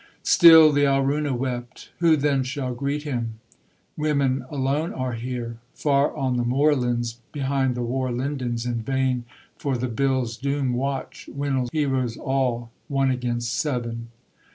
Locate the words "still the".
0.23-0.85